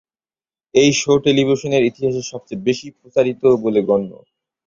এই 0.75 0.89
শো' 0.93 1.23
টেলিভিশনের 1.25 1.83
ইতিহাসে 1.85 2.21
সবচেয়ে 2.31 2.63
বেশি 2.67 2.87
প্রচারিত 2.97 3.41
বলে 3.63 3.81
গণ্য। 3.89 4.11